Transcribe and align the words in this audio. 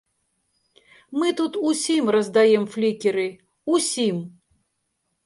Мы 1.23 1.27
тут 1.41 1.53
усім 1.71 2.09
раздаем 2.15 2.63
флікеры, 2.77 3.27
усім! 3.75 4.17